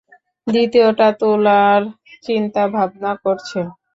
[0.47, 1.81] দ্বিতীয়টা তুলার
[2.23, 3.59] চিন্তা ভাবনা করছে?